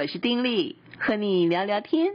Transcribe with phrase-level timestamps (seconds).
[0.00, 2.12] 我是丁力，和你聊聊天。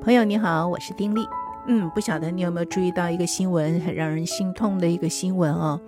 [0.00, 1.26] 朋友你好，我是丁力。
[1.66, 5.80] 嗯，不晓得你有没有注意到一个新闻，很让人心痛的一个新闻哦，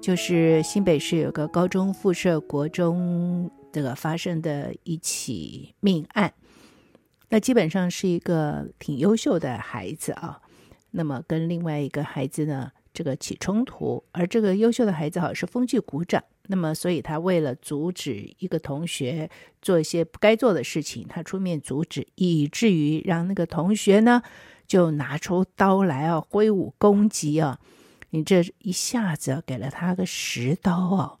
[0.00, 6.32] 就是新北市有个高中附设国中这个发生的一起命案。
[7.30, 10.40] 那基本上是一个挺优秀的孩子啊，
[10.92, 16.20] 那么跟另外一个孩子呢，这个起冲突，而这个优秀的孩子好是风纪鼓掌。
[16.48, 19.30] 那么，所以他为了阻止一个同学
[19.62, 24.20] 做一些不该做的事情，他出面阻止，以至于让那个同学呢
[24.66, 27.60] 就拿出刀来啊，挥舞攻击啊！
[28.10, 31.18] 你这一下子给了他个十刀啊，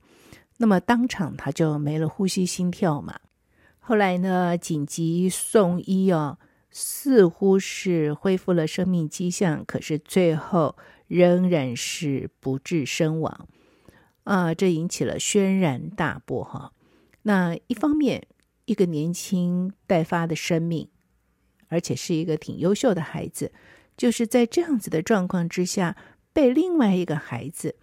[0.56, 3.20] 那么当场他就没了呼吸心跳嘛。
[3.78, 6.38] 后来呢，紧急送医啊，
[6.72, 10.74] 似乎是恢复了生命迹象，可是最后
[11.08, 13.48] 仍然是不治身亡。
[14.22, 16.72] 啊，这引起了轩然大波哈。
[17.22, 18.26] 那一方面，
[18.66, 20.88] 一个年轻待发的生命，
[21.68, 23.52] 而且是一个挺优秀的孩子，
[23.96, 25.96] 就是在这样子的状况之下，
[26.32, 27.76] 被另外一个孩子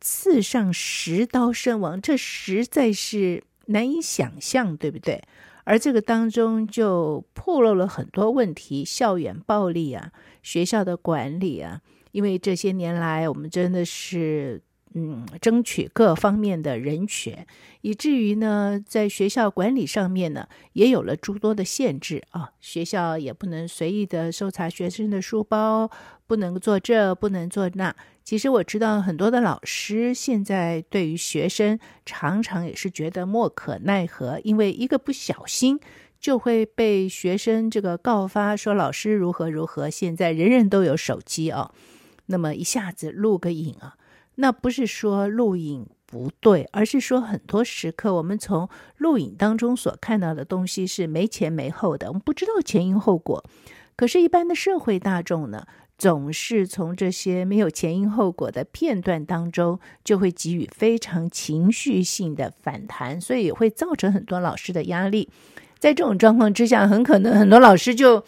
[0.00, 5.22] 刺上十刀身亡，这实在是难以想象，对不对？
[5.64, 11.80] 而这个当中就暴露了很多问题，校园暴力啊，学校的管理啊，
[12.12, 14.62] 因为这些年来我们真的是。
[14.94, 17.46] 嗯，争取各方面的人权，
[17.80, 22.50] 以至于呢，在学校管理上面呢，也有了诸多的限制啊。
[22.60, 25.90] 学校也不能随意的搜查学生的书包，
[26.26, 27.96] 不能做这，不能做那。
[28.22, 35.80] 其实我知道很多的老师现在对于学生常常也是觉得莫可奈何，因为一个不小心
[36.20, 39.88] 就会被学生这个告发说老师如何如何。
[39.88, 41.72] 现在人人都有手机啊，
[42.32, 43.94] 那么一下子录个影啊。
[44.36, 48.66] 那不是说录影不对，而是说很多时刻我们从
[48.96, 53.44] 录影当中所看到的东西是没前没后的，我们不知道前因后果。
[53.94, 55.66] 可是，一般的社会大众呢，
[55.98, 65.28] 总是从这些没有前因后果的片段当中，就会给予非常情绪性的反弹，所以也会造成很多老师的压力。
[65.78, 68.24] 在这种状况之下，很可能很多老师就。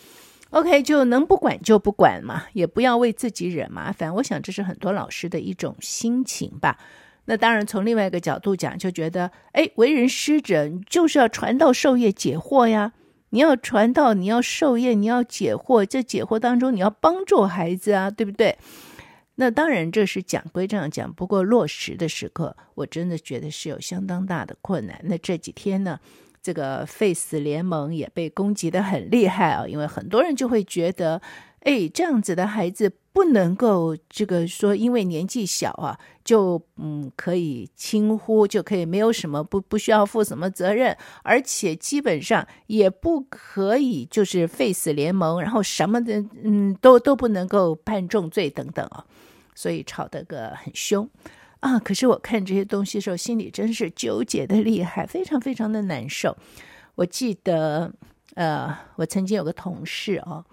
[0.54, 4.14] OK，就能不管就不管嘛，也不要为自己惹麻烦。
[4.14, 6.78] 我想这是很多老师的一种心情吧。
[7.24, 12.92] 那当然，从另外一个角度讲，就觉得，哎，为人师者就是要传道授业解惑呀。
[13.30, 15.84] 你要传道，你要授业，你要解惑。
[15.84, 18.56] 这解惑当中，你要帮助孩子啊，对不对？
[19.34, 25.00] 那当然，这是讲归这样讲，不过落实的时刻，我真的觉得是有相当大的困难。
[25.02, 25.98] 那这几天呢？
[26.44, 31.22] 这个废死联盟也被攻击得很厉害啊，因为很多人就会觉得，
[31.60, 49.06] 哎，这样子的孩子不能够这个说，因为年纪小啊，就嗯可以轻忽，就可以没有什么不不需要负什么责任，而且基本上也不可以就是废死联盟，然后什么的嗯都都不能够判重罪等等啊，
[49.54, 51.08] 所以吵得个很凶。
[51.64, 51.78] 啊！
[51.78, 56.36] 可是我看这些东西的时候，心里真是纠结的厉害，非常非常的难受。
[56.94, 57.90] 我记得，
[58.34, 60.44] 呃，我曾经有个同事哦，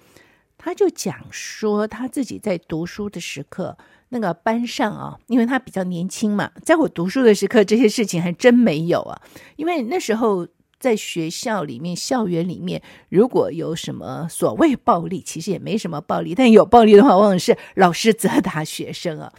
[0.57, 3.77] 他就讲说他自己在读书的时刻，
[4.07, 9.21] 那个班上啊，因为他比较年轻嘛，在我读书的时刻，这些事情还真没有啊。
[9.57, 10.47] 因为那时候
[10.79, 19.33] 在学校里面、校园里面，如果有什么所谓暴力，其实也没什么暴力，但有暴力的话，往往是老师责打学生啊。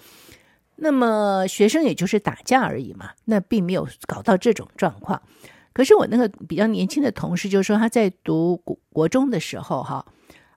[0.77, 5.21] 那么学生也就是打架而已嘛，那并没有搞到这种状况。
[5.73, 10.05] 可是我那个比较年轻的同事就说他在读国国中的时候，哈，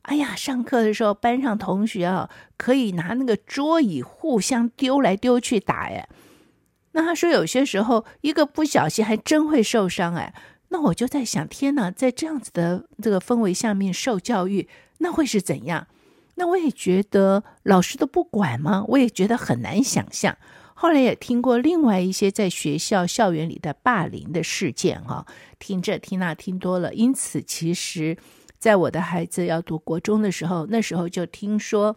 [0.01, 6.07] 哎呀，上课的时候班上同学啊可以拿那个桌椅互相丢来丢去打，哎，
[6.91, 10.33] 那他说有些时候一个不小心还真会受伤，哎，
[10.69, 15.87] 那我就在想，天哪，在这样子的这个氛围下面受教育，那会是怎样？
[16.35, 18.83] 那我也觉得老师都不管吗？
[18.89, 20.37] 我也觉得很难想象。
[20.73, 25.25] 后来也听过另外一些在学校校园里的霸凌的事件，哈，
[25.57, 26.93] 听这听那听多了。
[26.93, 28.17] 因此，其实
[28.59, 31.95] 在我的孩子要读国中的时候，那时候就听说，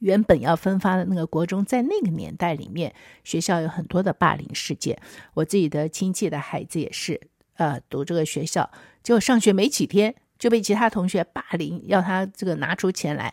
[0.00, 2.94] 原本要分发的那个国中，在那个年代里面，
[3.24, 5.00] 学校有很多的霸凌事件。
[5.32, 7.18] 我自己的亲戚的孩子也是，
[7.54, 8.70] 呃，读这个学校，
[9.02, 10.14] 结果上学没几天。
[10.44, 13.32] 就被其他同学霸凌，要他这个拿出钱来。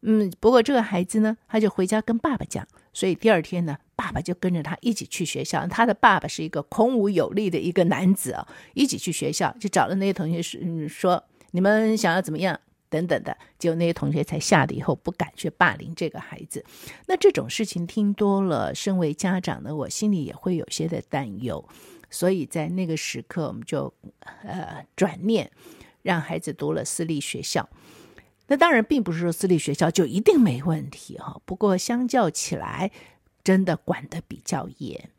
[0.00, 5.64] 嗯，不过这个孩子呢，他就回家跟爸爸讲，所以第二天呢，爸爸就跟着他一起去学校。
[5.68, 8.44] 他的爸爸是一个孔武有力的一个男子啊，
[8.74, 12.58] 一起去学校，就找了那些同学说，嗯，说你们想要怎么样
[12.88, 13.36] 等等的。
[13.56, 16.64] 结果那些同学才吓得以后不敢去霸凌这个孩子。
[17.06, 21.64] 那这种事情听多了，身为家长的我心里也会有些的担忧。
[22.10, 23.94] 所以在那个时刻，我们就
[24.42, 25.48] 呃转念，
[26.02, 27.68] 让孩子读了私立学校。
[28.48, 31.40] 那当然，并不是说私立学校就一定没问题哈。
[31.44, 32.90] 不过相较起来，
[33.44, 35.10] 真的管得比较严。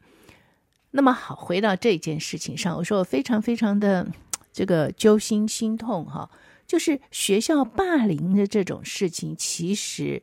[0.91, 4.11] 那么好，回到这件事情上，我说我非常非常的
[4.51, 6.29] 这个揪心心痛哈，
[6.67, 10.21] 就是学校霸凌的这种事情，其实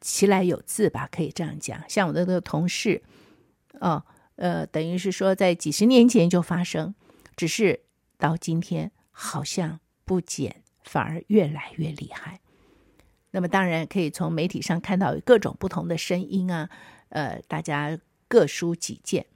[0.00, 1.84] 其来有自吧，可以这样讲。
[1.86, 3.02] 像我的那个同事，
[3.80, 4.02] 哦，
[4.36, 6.94] 呃，等于是说在几十年前就发生，
[7.36, 7.80] 只是
[8.20, 10.62] 到今天好像不减。
[10.82, 12.40] 反而越来越厉害。
[13.32, 16.70] 那么当然可以从媒体上看到各种不同的声音啊，
[17.10, 17.96] 呃，大家
[18.26, 19.26] 各抒己见。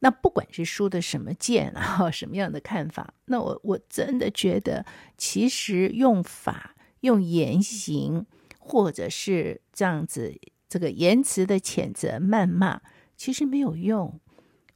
[0.00, 4.84] 那不管是抒的什么见啊， 什么样的看法，那我我真的觉得，
[5.16, 8.26] 其实用法、用言行，
[8.58, 10.38] 或者是这样子
[10.68, 12.82] 这个言辞的谴责、谩骂，
[13.16, 14.20] 其实没有用。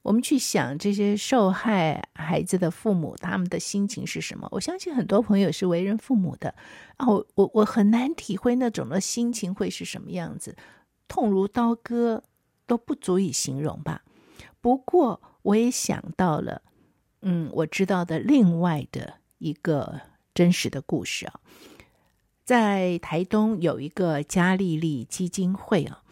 [0.03, 4.49] 我们去想这些受害孩子的父母，他们的心情是什么？
[4.51, 6.55] 我相信很多朋友是为人父母的
[6.97, 10.57] 啊，我我我很难体会那种的心情会是什么样子，
[11.07, 12.25] 痛如刀割
[12.67, 14.03] 都不足以形容吧。
[14.63, 16.63] 不过我也想到了，
[17.21, 20.01] 嗯，我知道的另外的一个
[20.33, 21.41] 真实的故事啊，
[22.43, 26.03] 在台东有一个嘉利利基金会啊，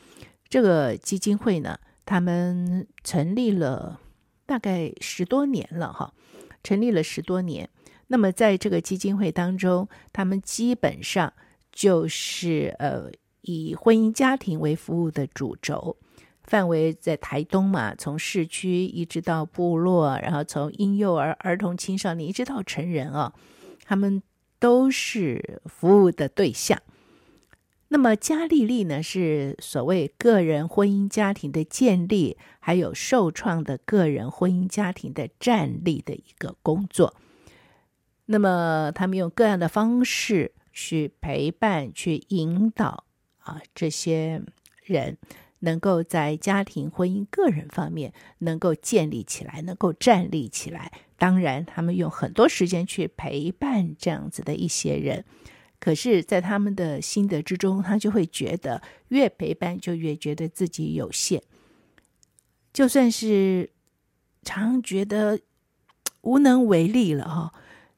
[0.46, 1.80] 这个基金会呢。
[2.08, 4.00] 他们成立了
[4.46, 6.14] 大概十多年了，哈，
[6.64, 7.68] 成立了十多年。
[8.06, 11.30] 那么在这个基金会当中，他们基本上
[11.70, 13.10] 就是呃
[13.42, 15.98] 以婚姻家庭为服务的主轴，
[16.44, 23.34] 范围在台东嘛，从市区一直到部落，然后从婴幼儿、儿童、青少年一直到成人啊，
[23.84, 24.22] 他们
[24.58, 26.80] 都是服务的对象。
[27.90, 37.16] 那么，嘉利利呢，是所谓个人婚姻家庭的建立，还有受创的个人婚姻家庭的站立的一个工作。
[38.26, 43.04] 那么，他们用各样的方式去陪伴、去引导
[43.38, 44.42] 啊，这些
[44.82, 45.16] 人
[45.60, 50.92] 能够在家庭、婚姻、个人方面能够建立起来，能够站立起来。
[51.16, 55.24] 当然，他们用很多时间去陪伴这样子的一些人。
[55.80, 61.42] 可是，在他们的心得之中，他就会觉得越陪伴就越觉得自己有限，
[62.72, 63.70] 就算是
[64.42, 65.40] 常觉得
[66.22, 67.54] 无能为力了哈，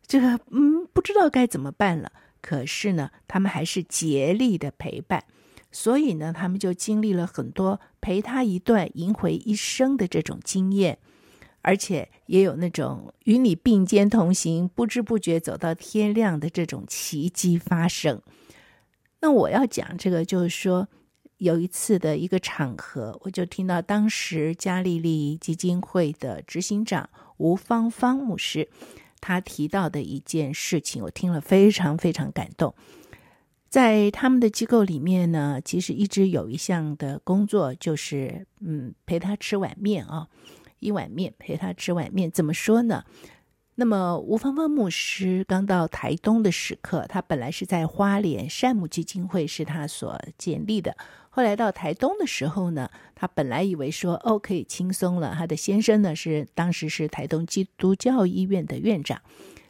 [0.07, 2.13] 这个嗯不知道该怎么办了。
[2.43, 5.25] 可是呢，他们还是竭力的陪伴，
[5.73, 10.99] 所以呢，他们就经历了很多陪他一段赢回一生的这种经验。
[11.63, 18.21] 而且也有那种与你并肩同行，不知不觉走到天亮的这种奇迹发生。
[19.21, 20.89] 那我要讲这个，就是说
[21.37, 28.69] 有一次的一个场合，我就听到当时加利利基金会的执行长吴芳芳牧师
[29.21, 32.75] 他提到的一件事情，我听了非常非常感动。
[33.69, 40.29] 在他们的机构里面呢，其实一直有一项的工作，就是嗯陪他吃碗面啊。
[40.81, 43.05] 一碗面陪他吃碗面，怎么说呢？
[43.77, 50.95] 那么吴芳芳牧师刚到台东的时刻，他本来是在花莲善牧基金会是他所建立的。
[51.31, 59.23] 后来到台东的时候呢，他本来以为说哦可以轻松了，他的先生呢是当时是台东基督教医院的院长，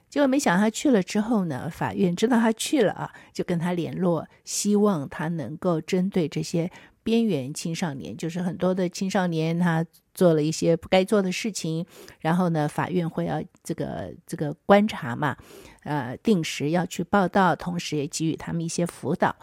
[0.09, 6.71] 结果没想到他去了之后呢，法院知道他去了啊，就跟他联络，希望他能够针对这些。
[7.11, 11.85] 边缘青少年就是很多的青少年，他做了一些不该做的事情，
[12.21, 15.37] 然后呢，法院会要这个这个观察嘛，
[15.83, 19.35] 呃，定时要去报道，同时也给予他们一些辅导。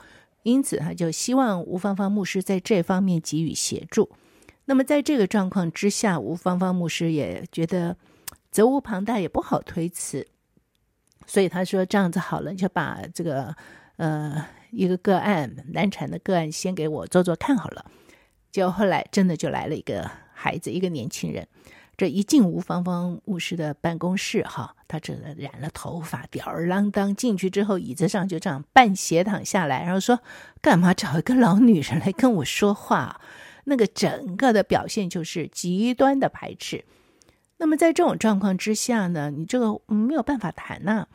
[0.44, 4.10] 因此，他就希望吴芳芳牧师在这方面给予协助。
[4.64, 7.98] 那么，在这个状况之下，吴芳芳牧师也觉得
[8.50, 10.26] 责无旁贷，也不好推辞，
[11.26, 13.54] 所以他说：“这样子好了，就把这个
[13.98, 14.46] 呃。”
[14.78, 17.84] 一个个案难产的个案，先给我做做看好了。
[18.52, 21.48] 结果后来真的就来了一个孩子，一个年轻人。
[21.98, 27.16] 这一进吴芳芳牧师的办公室，哈，他这染了头发，吊儿郎当。
[27.16, 30.20] 进去之后，椅子上就这样半斜躺下来，然后说
[30.62, 33.20] ：“干嘛找一个老女人来跟我说话？”
[33.66, 36.86] 那个整个的表现就是极端的排斥。
[37.58, 41.08] 那么在这种状况之下呢，你这个没有办法谈呐、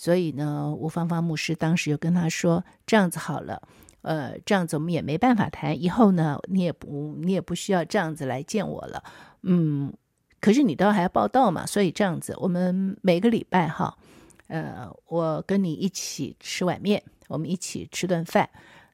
[0.00, 3.60] 所以呢，吴芳芳牧师当时就跟他说：“这样子好了，
[4.02, 5.82] 呃，这样子我们也没办法谈。
[5.82, 9.02] 以后呢，你也不，你也不需要这样子来见我了。
[9.42, 9.92] 嗯，
[10.40, 13.98] 可是你都还要报到嘛，所以这样子，我们每个礼拜哈，
[14.46, 18.48] 呃，我跟你一起吃碗面，我们一起吃顿饭。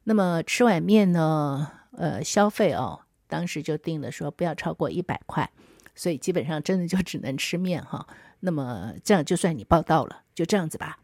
[0.04, 5.50] 那么吃碗面呢，呃，消费哦，当时就定了说不要超过一百块。
[5.94, 8.04] 所以基本上真的就只能吃面哈。
[8.44, 10.98] 那么这样就算你报到了，就这样子吧。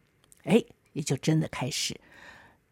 [0.44, 1.99] 哎，也就真的开始。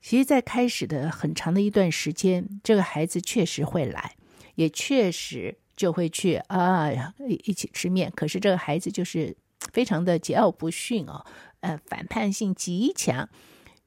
[0.03, 4.15] 其实，在开始的很长的一段时间，这个孩子确实会来，
[4.57, 6.91] 也确实就会去啊
[7.27, 8.13] 一起吃面。
[8.15, 9.35] 可是这个孩子就是
[9.73, 11.25] 非常的桀骜不驯哦，
[11.61, 13.29] 呃，反叛性极强。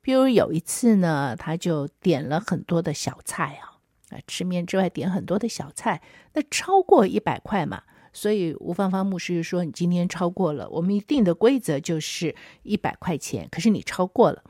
[0.01, 3.77] 比如有一次呢，他就点了很多的小菜啊，
[4.09, 6.01] 啊，吃面之外点很多的小菜，
[6.33, 7.83] 那超过一百块嘛。
[8.13, 13.47] 所以吴芳芳牧师说：“你今天超过了，我们一定的规则就是一百块钱。
[13.49, 14.43] 可是你超过了，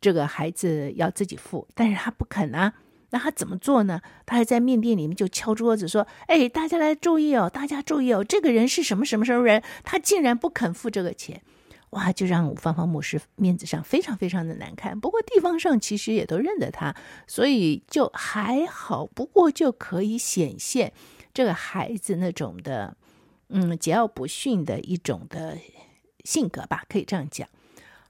[0.00, 2.74] 这个孩子要自己付，但是他不肯啊。
[3.10, 4.00] 那他怎么做呢？
[4.26, 9.62] 他还在面店里面就敲桌子说：‘哎，大家来注意哦，大家注意哦，这个人是什么什么什么人？
[9.84, 11.42] 他竟然不肯付这个钱！
[11.90, 15.00] 哇，就让吴芳芳牧师面子上非常非常的难看。
[15.00, 16.94] 不过地方上其实也都认得他，
[17.26, 19.06] 所以就还好。
[19.06, 20.92] 不过就可以显现。”
[21.38, 22.96] 这个孩子那种的，
[23.50, 25.56] 嗯，桀骜不驯的一种的
[26.24, 27.48] 性格吧，可以这样讲。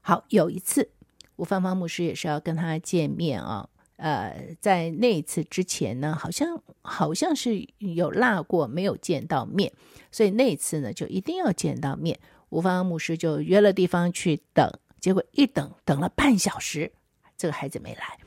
[0.01, 0.89] 好，有一次，
[1.35, 9.71] 吴芳芳牧师也是要跟他见面啊、呃，在那一次之前呢，好像好像是有落过没有见到面，
[10.11, 12.19] 所以那一次呢，就一定要见到面。
[12.49, 14.67] 吴芳芳牧师就约了地方去等，
[14.99, 16.91] 结果一等等了半小时，
[17.37, 18.17] 这个孩子没来。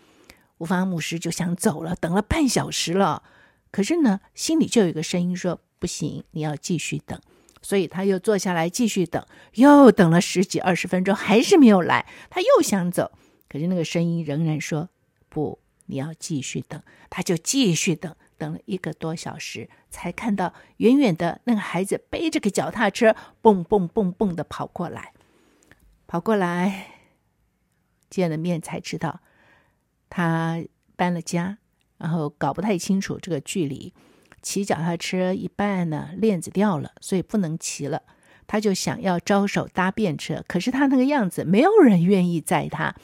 [0.59, 3.25] 吴芳芳牧师就想走了，等了半小时了。
[3.73, 7.21] 可是呢，心里就有一个声音说：“不行，你要继续等。”
[7.63, 9.25] 所以他又坐下来继续等，
[9.55, 12.07] 又等了十几二十分钟，还是没有来。
[12.29, 13.13] 他又想走，
[13.49, 14.91] 可是那个声音仍然说
[15.31, 25.13] ：“不，你要继续等。”他就继续等，等了一个多小时，才看到远远的那个孩子背着个脚踏车，蹦蹦蹦蹦的跑过来，
[26.07, 26.89] 跑过来，
[28.11, 29.21] 见了面才知道
[30.11, 30.63] 他
[30.97, 31.59] 搬了家。
[32.03, 33.95] 然后搞不太清楚这个距离，
[34.43, 38.03] 骑脚踏车一半呢，链子掉了，所以不能骑了。
[38.49, 42.95] 他就想要招手搭便车，可是他那个样子，没有人愿意载他，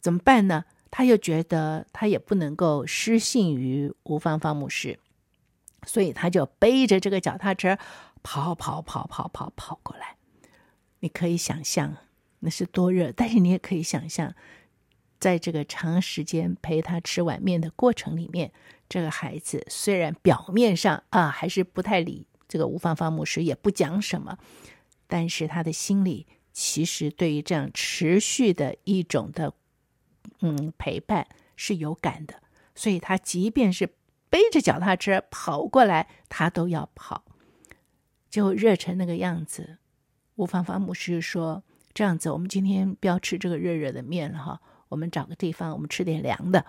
[0.00, 0.64] 怎么办呢？
[0.90, 4.98] 他又觉得他也不能够失信于吴芳芳牧师，
[5.86, 7.76] 所以他就背着这个脚踏车
[8.22, 10.16] 跑跑跑跑跑跑过来。
[11.00, 11.98] 你可以想象
[12.40, 14.34] 那是多热，但是你也可以想象。
[15.24, 18.52] 在这个长时间陪他吃碗面的过程里面，
[18.90, 24.36] 这个孩子虽然表面上啊还是不太理这个吴芳芳牧师，也不讲什么，
[25.06, 29.54] 但是他的心里其实对于这样持续的一种的
[30.40, 31.26] 嗯陪伴
[31.56, 32.42] 是有感的，
[32.74, 33.94] 所以他即便是
[34.28, 37.24] 背着脚踏车跑过来，他都要跑，
[38.28, 39.78] 就热成那个样子。
[40.34, 41.64] 吴芳芳牧师说
[41.94, 44.60] ：“这样子，我们今天不要吃这个热热的面了哈。”
[44.94, 46.64] 我们找个地方，我们吃点凉的，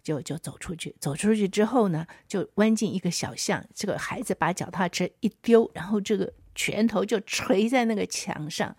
[0.00, 0.94] 就就走出去。
[1.00, 3.66] 走出去之后呢，就弯进一个小巷。
[3.74, 8.76] 这个孩子把脚踏车一丢，然后这个拳头就捶在那个墙上，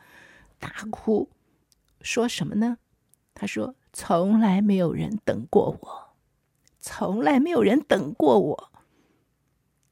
[0.57, 1.29] 大哭，
[1.99, 2.77] 说什么呢？
[3.33, 6.15] 他说：“从来没有人等过我，
[6.79, 8.71] 从来没有人等过我。”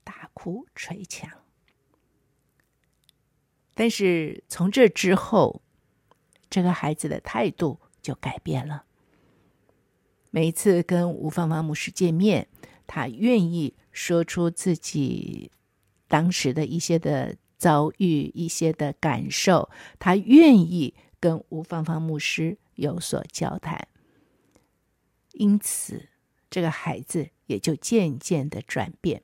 [0.05, 1.29] 大哭捶墙。
[3.73, 5.61] 但是从这之后，
[6.49, 7.81] 这个孩子的态度。
[8.05, 8.84] 就改变了。
[10.35, 12.45] 每次跟吴芳芳牧师见面，
[12.85, 15.49] 他愿意说出自己
[16.09, 23.87] 当时的一些的遭遇、一些的感受，他愿意跟吴芳芳牧师有所交谈。
[25.31, 26.09] 因此，
[26.49, 29.23] 这个孩子也就渐渐的转变，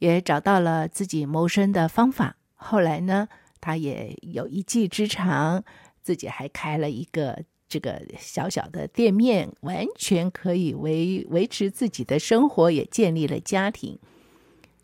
[0.00, 2.36] 也找到了自己谋生的方法。
[2.56, 3.28] 后来呢，
[3.60, 5.62] 他也有一技之长，
[6.02, 7.44] 自己还开了一个。
[7.70, 13.96] 这个小小的店面完全可以维维持自己的生活，也建立了家庭。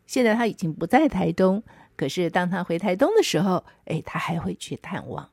[0.06, 1.64] 现在他已经不在台东，
[1.96, 5.28] 可是当他回台东的时候，哎，他还会去探望。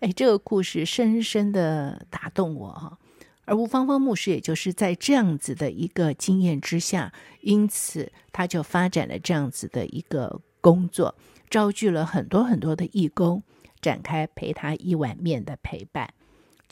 [0.00, 2.98] 哎，这个故事深深的打动我哈。
[3.44, 7.12] 而吴芳芳牧师也就是在这样子的一个经验之下，
[7.42, 11.14] 因此他就发展了这样子的一个工作，
[11.50, 13.42] 招聚了很多很多的义工，
[13.82, 16.14] 展开陪他一碗面的陪伴。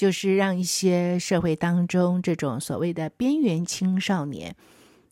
[0.01, 4.57] 就是让一些社会当中这种所谓的边缘青少年，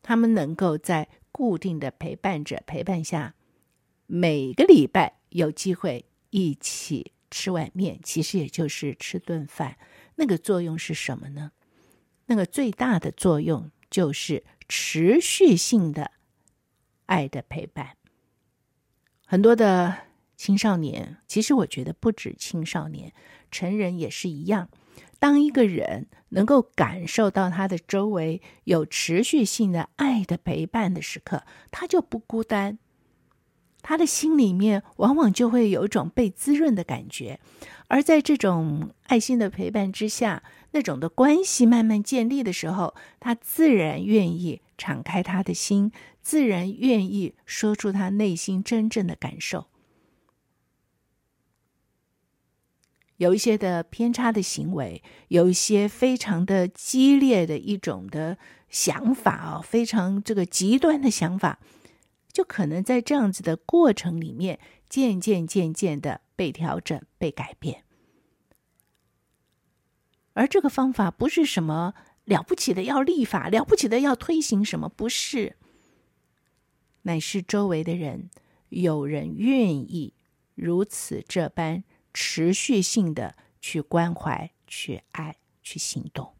[0.00, 3.34] 他们能够在固定的陪伴者陪伴下，
[4.06, 9.76] 每个礼拜有机会一起吃碗面，其实也就是吃顿饭。
[10.14, 11.52] 那个作用是什么呢？
[12.24, 16.12] 那个最大的作用就是持续性的
[17.04, 17.98] 爱的陪伴。
[19.26, 19.98] 很多的
[20.34, 23.12] 青少年，其实我觉得不止青少年。
[23.50, 24.68] 成人也是一样，
[25.18, 32.78] 当一个人能够感受到他的周围有持续性的爱的陪伴的时刻，他就不孤单，
[33.82, 37.40] 他的心里面往往就会有一种被滋润的感觉。
[37.88, 49.66] 而在这种爱心的陪伴之下，那种的关系慢慢建立的时候，他自然愿意敞开他的心，自然愿意说出他内心真正的感受。
[53.18, 58.36] 有一些的偏差的行为，有一些非常的激烈的一种的
[58.68, 61.60] 想法哦，非常这个极端的想法，
[62.32, 64.58] 就可能在这样子的过程里面，
[64.88, 66.22] 渐渐渐渐的。
[66.38, 67.82] 被调整、被改变，
[70.34, 71.94] 而这个方法不是什么
[72.26, 75.56] 了不起的要立法、了不起的要推行什么，不是，
[77.02, 78.30] 乃是周围的人
[78.68, 80.14] 有人愿意
[80.54, 81.82] 如此这般
[82.12, 86.32] 持续性的去关怀、去爱、去行动。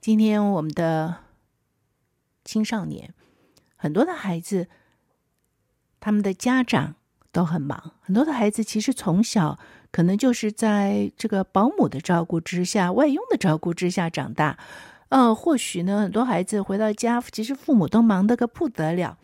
[0.00, 1.16] 今天我们的
[2.44, 3.14] 青少年，
[3.76, 4.68] 很多的孩子，
[6.00, 6.96] 他们的家长。
[7.30, 9.58] 都很忙，很多的孩子其实从小
[9.92, 14.58] 可能就是在这个保姆的照顾之下、外佣的照顾之下长大。
[15.10, 19.18] 呃，或许呢，很多孩子回到家，其实父母都忙得个不得了，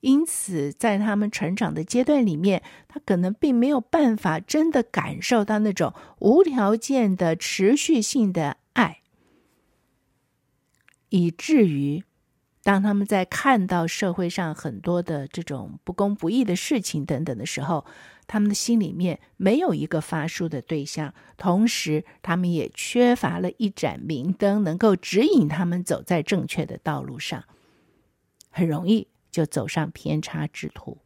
[0.00, 9.00] 因此在他们成长的阶段里面，他可能并没有办法真的感受到那种无条件的持续性的爱，
[11.08, 12.04] 以至于。
[12.62, 17.86] 当他们在看到社会上很多的这种不公不义的事情等等的时候，
[18.26, 27.44] 他们的心里面没有一个发书的对象，同时他们也缺乏了一盏明灯，能够指引他们走在正确的道路上，
[28.50, 30.98] 很容易就走上偏差之途。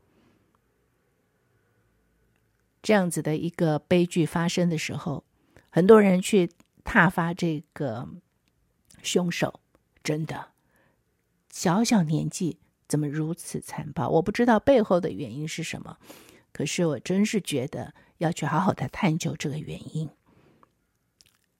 [2.82, 5.24] 这样子的一个悲剧发生的时候，
[5.70, 6.50] 很多人去
[6.84, 8.08] 挞伐这个
[9.02, 9.60] 凶手，
[10.02, 10.52] 真的。
[11.50, 14.08] 小小年纪怎么如此残暴？
[14.08, 15.98] 我不知道背后的原因是什么，
[16.52, 20.10] 可是我真是觉得要去好好的探究这个原因。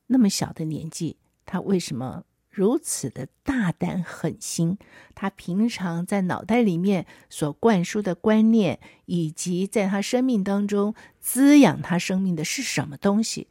[0.09, 4.79] 那么小的年纪，他为什么如此的大胆狠心？
[5.15, 13.49] 他平常在脑袋里面所灌输的观念，以及在他生命当中滋养他生命的是什么东西？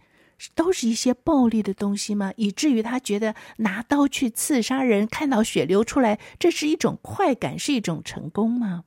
[0.55, 2.33] 都是一些暴力的东西吗？
[2.37, 8.83] 以至于他觉得拿刀去刺杀人，看到血流出来，这是一种快感，是一种成功吗？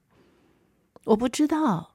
[1.04, 1.94] 我不知道，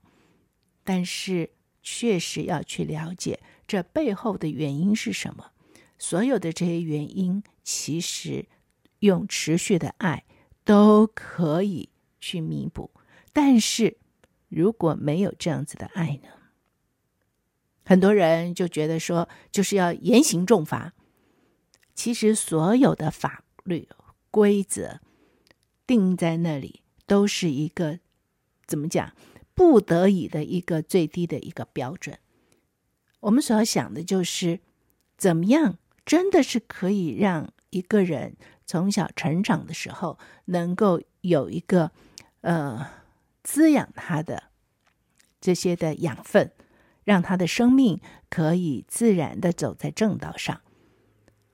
[0.84, 1.51] 但是
[1.84, 5.50] 确实要去了解这背后的原因是什么。
[6.01, 8.47] 所有的这些原因，其实
[9.01, 10.25] 用持续的爱
[10.65, 12.89] 都可以去弥补。
[13.31, 13.97] 但是
[14.49, 16.29] 如果没有这样子的爱呢？
[17.85, 20.93] 很多人就觉得说，就是要严刑重罚。
[21.93, 23.87] 其实所有的法律
[24.31, 25.01] 规则
[25.85, 27.99] 定在那里，都是一个
[28.65, 29.13] 怎么讲，
[29.53, 32.17] 不得已的一个最低的一个标准。
[33.19, 34.61] 我们所要想的就是，
[35.15, 38.35] 怎么样真的是可以让一个人
[38.65, 41.91] 从小成长的时候，能够有一个
[42.41, 42.87] 呃
[43.43, 44.43] 滋养他的
[45.39, 46.51] 这些的养分。
[47.03, 50.61] 让他的生命可以自然的走在正道上，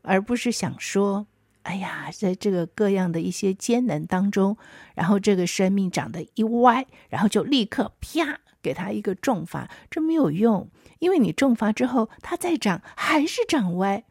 [0.01, 1.25] 而不是想说
[1.63, 4.57] ：“哎呀，在这个各样的一些艰难当中，
[4.93, 14.03] 然后这个生命长得一歪，然后就立刻啪给他一个重罚，这没有用，因为你重罚之后，他再长还是长歪，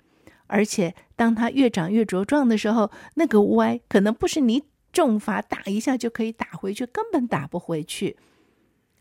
[0.47, 8.17] 而且当他越长越茁壮的时候，那个歪可能不是你重罚打一下就可以打回去，根本打不回去，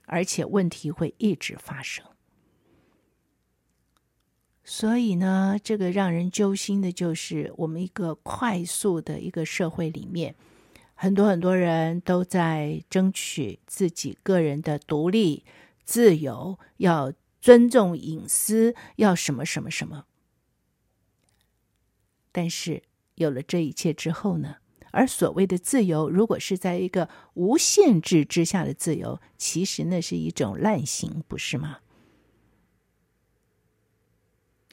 [0.06, 2.06] 而且问题会一直发生。”
[4.68, 10.34] 所以呢，这个让人揪心的就是，我们一个快速的一个社会里面，
[10.96, 15.44] 很多很多人都在争取自己个人的独立、
[15.84, 20.06] 自由，要尊重隐私，要什么什么什么。
[22.38, 24.58] 但是有了这一切之后呢，
[24.92, 31.78] 而所谓的自由，如果是在一个无限制之下的自由，其实那是一种滥行，不是吗？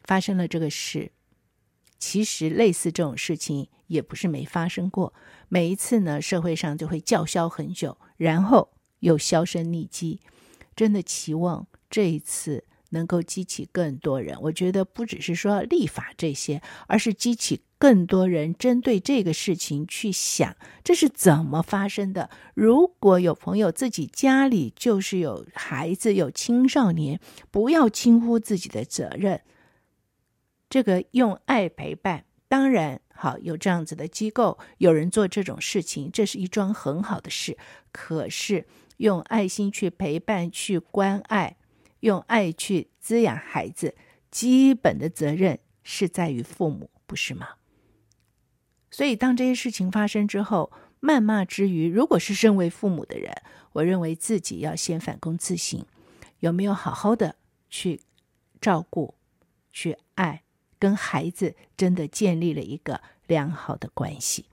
[0.03, 1.13] 发生了这个事，
[2.01, 5.15] 其实类似这种事情也不是没发生过。
[5.49, 10.19] 每一次呢，社会上就会叫嚣很久，然后又销声匿迹。
[10.75, 14.41] 真的期望这一次能够激起更多人。
[14.43, 22.31] 我觉得不只是说立法这些，而是激起更多人针对这个事情去想，这是怎么发生的。
[22.55, 29.43] 如果有朋友自己家里就是有孩子、有青少年，不要轻忽自己的责任。
[30.71, 37.59] 这个用爱陪伴，当然好，有这样子的机构，有人做这种事情，这是一桩很好的事。
[37.91, 41.57] 可是用爱心去陪伴、去关爱，
[42.03, 43.97] 用爱去滋养孩子，
[44.31, 47.49] 基本的责任是在于父母，不是吗？
[48.91, 53.33] 所以，当这些事情发生之后，谩骂之余，如果是身为父母的人，
[53.73, 55.85] 我认为自己要先反躬自省，
[56.41, 57.37] 有没有好好的
[57.71, 58.01] 去
[58.61, 59.15] 照顾、
[59.73, 60.43] 去爱，
[60.79, 64.47] 跟孩子真的建立了一个良好的关系。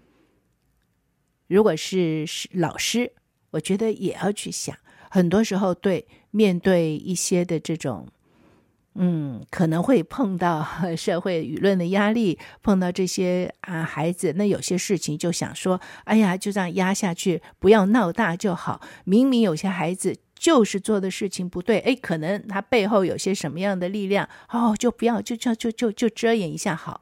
[1.48, 3.14] 如果是是老师，
[3.52, 4.78] 我觉得也要去想，
[5.10, 8.08] 很多时候对面对一些的这种。
[8.96, 10.66] 嗯，可能会碰到
[10.98, 18.82] 社会舆论的压力，碰到这些啊孩子，那有些事情就想说，哎呀，就这样压下去，不要闹大就好。
[19.06, 27.02] 明明有些孩子就是做的事情不对，哎，可能他背后有些什么样的力量，哦，就不要，就就就就就遮掩一下好。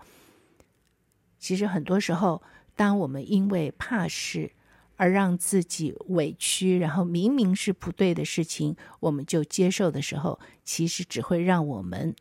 [1.39, 2.43] 其实很多时候，
[2.75, 4.51] 当我们因为怕事。
[4.97, 12.15] 而让自己委屈，然后明明是不对的事情，我们就接受的时候，其实只会让我们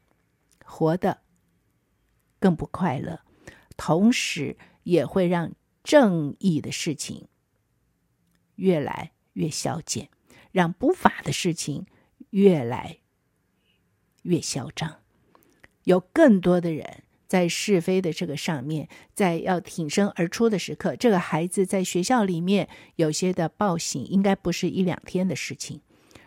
[0.65, 1.23] 活得
[2.39, 3.23] 更不快乐，
[3.77, 7.29] 同时也会让正义的事情
[8.57, 10.11] 越来越消减，
[10.53, 11.87] 让不法的事情
[12.31, 12.99] 越来
[14.23, 15.01] 越嚣张，
[15.85, 17.05] 有更多的人。
[17.27, 25.81] 在是非的这个上面，在要挺身而出的时刻，这个孩子在学校里面有些的暴行，应该不是一两天的事情。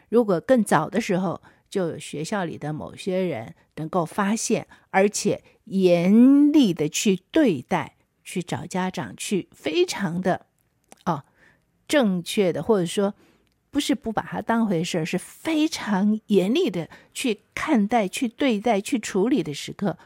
[0.10, 10.48] 如果更早的时候，就有学校里的某些人能够发现，而且严厉的去对待，去找家长，去非常的
[11.06, 11.24] 哦
[11.88, 13.14] 正确的，或者说
[13.70, 19.98] 不是不把他当回事儿，是非常严厉的去看待、去对待、去处理的时刻。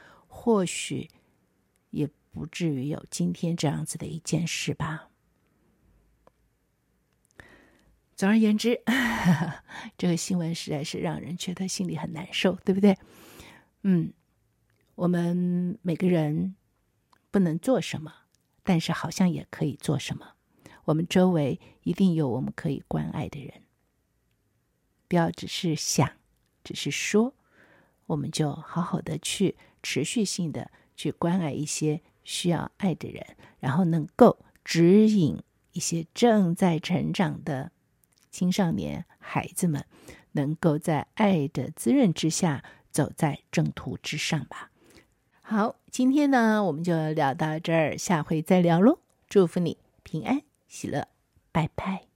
[0.43, 1.10] 或许
[1.91, 5.08] 也不至于有今天这样子的一件事吧。
[8.13, 8.84] 总而言之，
[9.97, 12.97] 这个新闻实在是让人觉得心里很难受，对不对？
[13.84, 14.12] 嗯，
[14.95, 16.58] 我们每个人
[17.32, 18.13] 不能做什么，
[18.63, 20.34] 但是好像也可以做什么。
[20.84, 23.62] 我们周围一定有我们可以关爱的人，
[25.08, 26.17] 不要只是想，
[26.65, 27.34] 只是说，
[28.08, 29.56] 我们就好好的去。
[29.84, 33.24] 持续性的去关爱一些需要爱的人，
[33.60, 35.38] 然后能够指引
[35.74, 37.72] 一些正在成长的
[38.32, 39.86] 青少年孩子们，
[40.32, 44.72] 能够在爱的滋润之下走在正途之上吧。
[45.41, 49.00] 好，今天呢，我们就聊到这儿，下回再聊喽。
[49.28, 51.08] 祝福你平安喜乐，
[51.52, 52.12] 拜拜。